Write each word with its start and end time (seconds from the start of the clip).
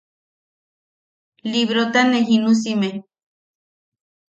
Librota 1.51 2.01
ne 2.09 2.19
jinusime. 2.27 2.89